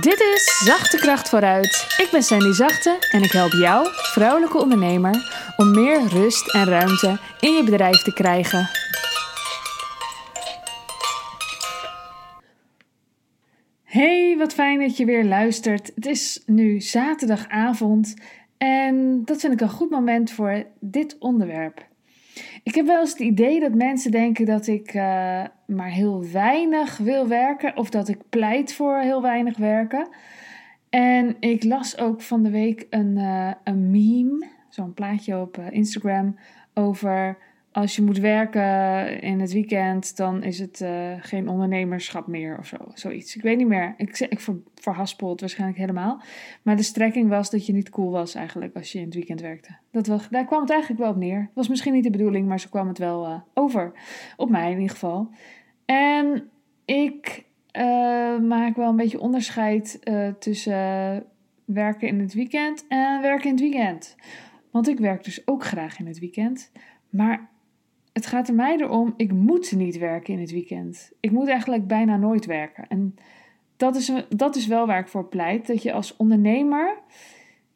[0.00, 1.94] Dit is Zachte Kracht vooruit.
[1.98, 5.14] Ik ben Sandy Zachte en ik help jou, vrouwelijke ondernemer,
[5.56, 8.68] om meer rust en ruimte in je bedrijf te krijgen.
[13.82, 15.92] Hey, wat fijn dat je weer luistert.
[15.94, 18.14] Het is nu zaterdagavond
[18.56, 21.86] en dat vind ik een goed moment voor dit onderwerp.
[22.66, 26.96] Ik heb wel eens het idee dat mensen denken dat ik uh, maar heel weinig
[26.96, 30.08] wil werken of dat ik pleit voor heel weinig werken.
[30.90, 35.70] En ik las ook van de week een, uh, een meme, zo'n plaatje op uh,
[35.70, 36.36] Instagram,
[36.74, 37.38] over
[37.76, 42.66] als je moet werken in het weekend, dan is het uh, geen ondernemerschap meer of
[42.66, 42.76] zo.
[42.94, 43.36] Zoiets.
[43.36, 43.94] Ik weet niet meer.
[43.96, 46.22] Ik, ik ver, verhaspel het waarschijnlijk helemaal.
[46.62, 49.40] Maar de strekking was dat je niet cool was eigenlijk als je in het weekend
[49.40, 49.76] werkte.
[49.90, 51.40] Dat daar kwam het eigenlijk wel op neer.
[51.40, 53.92] Het was misschien niet de bedoeling, maar zo kwam het wel uh, over.
[54.36, 55.30] Op mij in ieder geval.
[55.84, 56.48] En
[56.84, 57.82] ik uh,
[58.38, 60.00] maak wel een beetje onderscheid
[60.38, 61.24] tussen
[61.64, 64.16] werken in het weekend en werken in het weekend.
[64.70, 66.72] Want ik werk dus ook graag in het weekend.
[67.10, 67.54] Maar
[68.16, 71.12] het gaat er mij erom, ik moet niet werken in het weekend.
[71.20, 72.88] Ik moet eigenlijk bijna nooit werken.
[72.88, 73.16] En
[73.76, 75.66] dat is, dat is wel waar ik voor pleit.
[75.66, 76.98] Dat je als ondernemer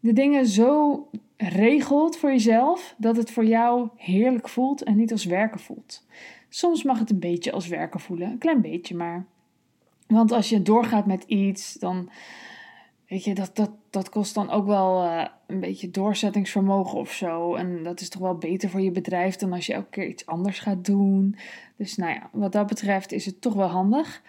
[0.00, 5.24] de dingen zo regelt voor jezelf dat het voor jou heerlijk voelt en niet als
[5.24, 6.06] werken voelt.
[6.48, 9.26] Soms mag het een beetje als werken voelen, een klein beetje maar.
[10.06, 12.10] Want als je doorgaat met iets, dan
[13.08, 17.54] Weet je, dat, dat, dat kost dan ook wel uh, een beetje doorzettingsvermogen of zo.
[17.54, 20.26] En dat is toch wel beter voor je bedrijf dan als je elke keer iets
[20.26, 21.36] anders gaat doen.
[21.76, 24.22] Dus nou ja, wat dat betreft is het toch wel handig.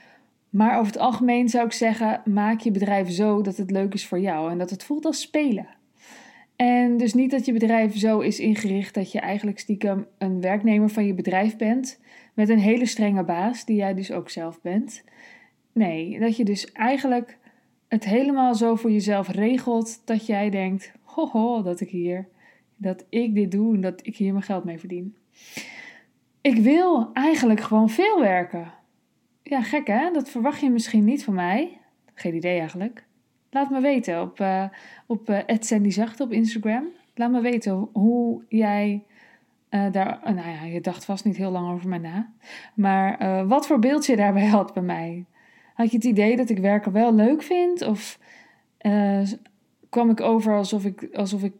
[0.49, 4.07] Maar over het algemeen zou ik zeggen: maak je bedrijf zo dat het leuk is
[4.07, 5.67] voor jou en dat het voelt als spelen.
[6.55, 10.89] En dus niet dat je bedrijf zo is ingericht dat je eigenlijk stiekem een werknemer
[10.89, 11.99] van je bedrijf bent.
[12.33, 15.03] Met een hele strenge baas, die jij dus ook zelf bent.
[15.73, 17.37] Nee, dat je dus eigenlijk
[17.87, 22.27] het helemaal zo voor jezelf regelt dat jij denkt: ho, dat ik hier,
[22.75, 25.15] dat ik dit doe en dat ik hier mijn geld mee verdien.
[26.41, 28.73] Ik wil eigenlijk gewoon veel werken.
[29.43, 30.11] Ja, gek hè?
[30.11, 31.79] Dat verwacht je misschien niet van mij.
[32.13, 33.05] Geen idee eigenlijk.
[33.49, 34.63] Laat me weten op, uh,
[35.05, 36.85] op uh, op Instagram.
[37.15, 39.03] Laat me weten hoe jij
[39.69, 40.19] uh, daar.
[40.23, 42.31] nou ja, je dacht vast niet heel lang over mij na.
[42.73, 45.25] Maar wat voor beeld je daarbij had bij mij.
[45.77, 47.81] Had je het idee dat ik werken wel leuk vind?
[47.81, 48.19] Of
[48.81, 49.21] uh,
[49.89, 51.53] kwam ik over alsof ik, alsof ik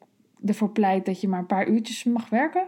[0.46, 2.68] ervoor pleit dat je maar een paar uurtjes mag werken?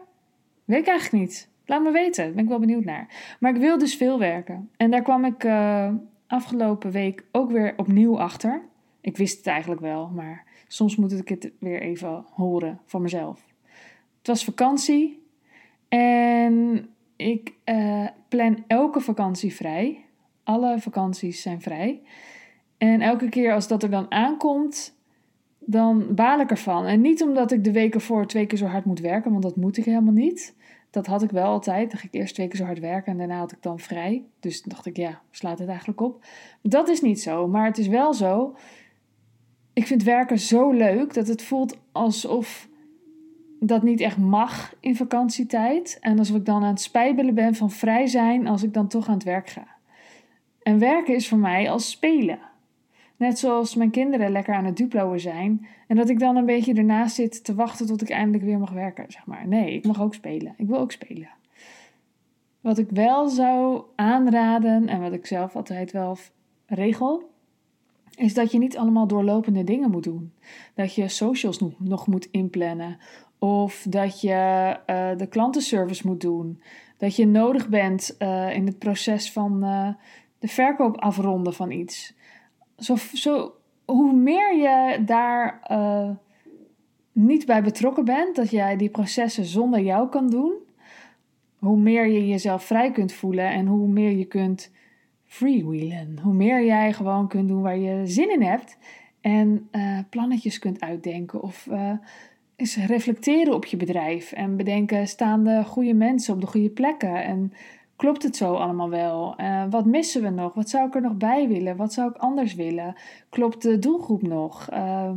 [0.66, 1.50] Weet ik eigenlijk niet.
[1.66, 3.36] Laat me weten, daar ben ik wel benieuwd naar.
[3.40, 4.70] Maar ik wil dus veel werken.
[4.78, 5.94] En daar kwam ik uh,
[6.28, 8.62] afgelopen week ook weer opnieuw achter.
[9.02, 13.46] Ik wist het eigenlijk wel, maar soms moet ik het weer even horen van mezelf.
[14.18, 15.24] Het was vakantie
[15.88, 20.04] en ik uh, plan elke vakantie vrij.
[20.50, 22.02] Alle vakanties zijn vrij.
[22.78, 24.98] En elke keer als dat er dan aankomt,
[25.60, 26.86] dan baal ik ervan.
[26.86, 29.56] En niet omdat ik de weken voor twee keer zo hard moet werken, want dat
[29.56, 30.56] moet ik helemaal niet.
[30.90, 31.90] Dat had ik wel altijd.
[31.90, 34.24] Dan ging ik eerst twee keer zo hard werken en daarna had ik dan vrij.
[34.40, 36.26] Dus dacht ik, ja, slaat het eigenlijk op.
[36.62, 38.56] Dat is niet zo, maar het is wel zo.
[39.74, 42.68] Ik vind werken zo leuk dat het voelt alsof
[43.60, 45.98] dat niet echt mag in vakantietijd.
[46.02, 49.08] En alsof ik dan aan het spijbelen ben van vrij zijn als ik dan toch
[49.08, 49.79] aan het werk ga.
[50.64, 52.40] En werken is voor mij als spelen.
[53.16, 55.68] Net zoals mijn kinderen lekker aan het duploen zijn.
[55.88, 58.72] En dat ik dan een beetje ernaast zit te wachten tot ik eindelijk weer mag
[58.72, 59.48] werken, zeg maar.
[59.48, 60.54] Nee, ik mag ook spelen.
[60.58, 61.30] Ik wil ook spelen.
[62.62, 66.18] Wat ik wel zou aanraden en wat ik zelf altijd wel
[66.66, 67.30] regel,
[68.16, 70.34] is dat je niet allemaal doorlopende dingen moet doen.
[70.74, 72.98] Dat je socials nog moet inplannen.
[73.40, 76.62] Of dat je uh, de klantenservice moet doen.
[76.98, 79.90] Dat je nodig bent uh, in het proces van uh,
[80.40, 82.14] de verkoop afronden van iets.
[82.78, 83.54] Zo, zo,
[83.86, 86.10] hoe meer je daar uh,
[87.12, 90.54] niet bij betrokken bent, dat jij die processen zonder jou kan doen,
[91.58, 94.72] hoe meer je jezelf vrij kunt voelen en hoe meer je kunt
[95.26, 96.20] freewheelen.
[96.22, 98.78] Hoe meer jij gewoon kunt doen waar je zin in hebt
[99.22, 101.92] en uh, plannetjes kunt uitdenken of uh,
[102.56, 107.24] eens reflecteren op je bedrijf en bedenken: staan de goede mensen op de goede plekken?
[107.24, 107.54] En
[108.00, 109.34] Klopt het zo allemaal wel?
[109.38, 110.54] Uh, wat missen we nog?
[110.54, 111.76] Wat zou ik er nog bij willen?
[111.76, 112.96] Wat zou ik anders willen?
[113.30, 114.68] Klopt de doelgroep nog?
[114.74, 115.10] Uh,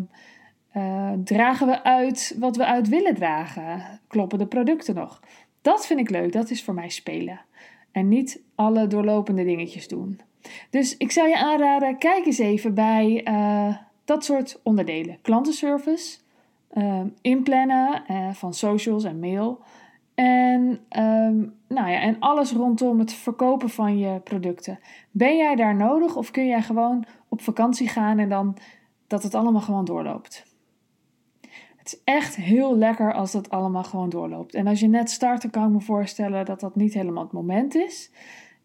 [0.77, 4.01] uh, dragen we uit wat we uit willen dragen?
[4.07, 5.21] Kloppen de producten nog?
[5.61, 6.33] Dat vind ik leuk.
[6.33, 7.41] Dat is voor mij spelen.
[7.93, 10.21] En niet alle doorlopende dingetjes doen.
[10.71, 13.25] Dus ik zou je aanraden, kijk eens even bij
[14.05, 15.19] dat soort onderdelen.
[15.23, 16.19] Klantenservice,
[17.21, 18.03] inplannen
[18.35, 19.61] van socials en mail.
[20.15, 24.79] En um, nou ja, en alles rondom het verkopen van je producten.
[25.11, 28.57] Ben jij daar nodig of kun jij gewoon op vakantie gaan en dan
[29.07, 30.45] dat het allemaal gewoon doorloopt?
[31.77, 34.55] Het is echt heel lekker als dat allemaal gewoon doorloopt.
[34.55, 37.33] En als je net start, dan kan ik me voorstellen dat dat niet helemaal het
[37.33, 38.11] moment is.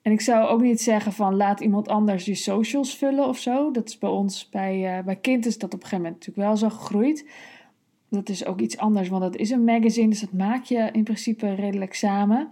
[0.01, 3.71] En ik zou ook niet zeggen van laat iemand anders je socials vullen of zo.
[3.71, 6.48] Dat is bij ons, bij, uh, bij kind is dat op een gegeven moment natuurlijk
[6.48, 7.30] wel zo gegroeid.
[8.09, 11.04] Dat is ook iets anders, want dat is een magazine, dus dat maak je in
[11.04, 12.50] principe redelijk samen.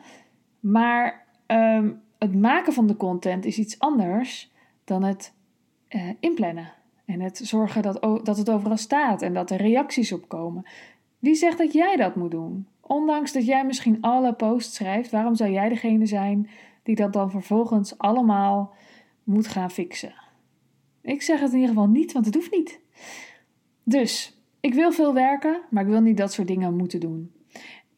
[0.71, 4.51] Maar ehm, het maken van de content is iets anders
[4.83, 5.33] dan het
[5.89, 6.73] uh, inplannen.
[7.05, 10.65] En het zorgen dat, dat het overal staat en dat er reacties op komen.
[11.19, 12.67] Wie zegt dat jij dat moet doen?
[12.81, 16.49] Ondanks dat jij misschien alle posts schrijft, waarom zou jij degene zijn
[16.83, 18.73] die dat dan vervolgens allemaal
[19.23, 20.13] moet gaan fixen?
[21.01, 22.79] Ik zeg het in ieder geval niet, want het hoeft niet.
[23.83, 27.31] Dus, ik wil veel werken, maar ik wil niet dat soort dingen moeten doen.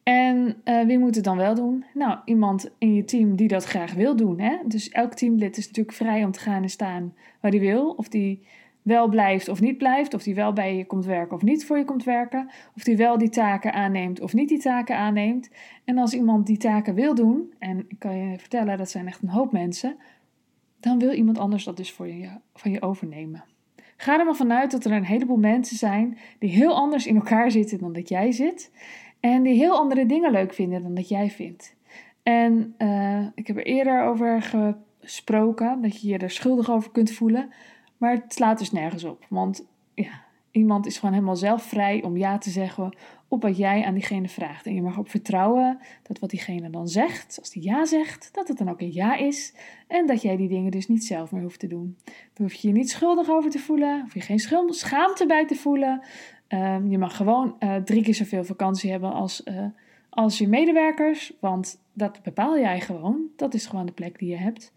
[0.08, 1.84] En uh, wie moet het dan wel doen?
[1.94, 4.40] Nou, iemand in je team die dat graag wil doen.
[4.40, 4.56] Hè?
[4.66, 7.90] Dus elk teamlid is natuurlijk vrij om te gaan en staan waar hij wil.
[7.90, 8.46] Of die
[8.82, 10.14] wel blijft of niet blijft.
[10.14, 12.50] Of die wel bij je komt werken of niet voor je komt werken.
[12.76, 15.50] Of die wel die taken aanneemt of niet die taken aanneemt.
[15.84, 19.22] En als iemand die taken wil doen, en ik kan je vertellen, dat zijn echt
[19.22, 19.96] een hoop mensen.
[20.80, 23.44] Dan wil iemand anders dat dus voor je, van je overnemen.
[23.96, 27.50] Ga er maar vanuit dat er een heleboel mensen zijn die heel anders in elkaar
[27.50, 28.70] zitten dan dat jij zit.
[29.20, 31.76] En die heel andere dingen leuk vinden dan dat jij vindt.
[32.22, 34.42] En uh, ik heb er eerder over
[35.00, 37.50] gesproken dat je je er schuldig over kunt voelen.
[37.96, 39.26] Maar het slaat dus nergens op.
[39.28, 42.96] Want ja, iemand is gewoon helemaal zelf vrij om ja te zeggen
[43.28, 44.66] op wat jij aan diegene vraagt.
[44.66, 48.48] En je mag op vertrouwen dat wat diegene dan zegt, als die ja zegt, dat
[48.48, 49.54] het dan ook een ja is.
[49.86, 51.96] En dat jij die dingen dus niet zelf meer hoeft te doen.
[52.04, 54.38] Daar hoef je je niet schuldig over te voelen, hoef je geen
[54.68, 56.02] schaamte bij te voelen.
[56.48, 59.64] Um, je mag gewoon uh, drie keer zoveel vakantie hebben als, uh,
[60.08, 63.20] als je medewerkers, want dat bepaal jij gewoon.
[63.36, 64.72] Dat is gewoon de plek die je hebt.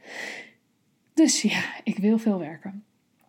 [1.13, 2.83] Dus ja, ik wil veel werken.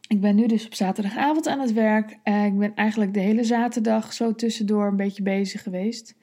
[0.09, 2.19] Ik ben nu dus op zaterdagavond aan het werk.
[2.25, 6.17] Uh, ik ben eigenlijk de hele zaterdag zo tussendoor een beetje bezig geweest.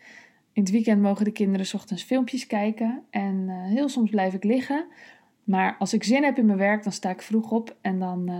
[0.53, 4.85] In het weekend mogen de kinderen ochtends filmpjes kijken en heel soms blijf ik liggen.
[5.43, 8.31] Maar als ik zin heb in mijn werk, dan sta ik vroeg op en dan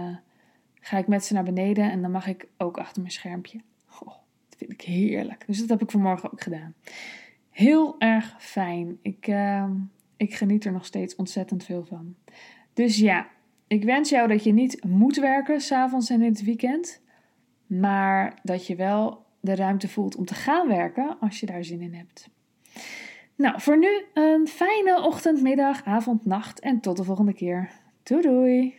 [0.79, 3.61] ga ik met ze naar beneden en dan mag ik ook achter mijn schermpje.
[3.85, 4.07] Goh,
[4.49, 5.43] dat vind ik heerlijk.
[5.47, 6.73] Dus dat heb ik vanmorgen ook gedaan.
[7.49, 8.97] Heel erg fijn.
[9.01, 9.69] Ik, uh,
[10.17, 12.15] ik geniet er nog steeds ontzettend veel van.
[12.73, 13.27] Dus ja,
[13.67, 17.01] ik wens jou dat je niet moet werken s'avonds en in het weekend.
[17.67, 21.81] Maar dat je wel de ruimte voelt om te gaan werken als je daar zin
[21.81, 22.29] in hebt.
[23.35, 27.71] Nou, voor nu een fijne ochtend, middag, avond, nacht en tot de volgende keer.
[28.03, 28.78] Doei doei!